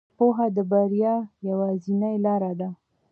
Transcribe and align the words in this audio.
پوهه 0.17 0.47
د 0.55 0.57
بریا 0.71 1.15
یوازینۍ 1.49 2.15
لاره 2.25 2.51
ده. 2.59 2.69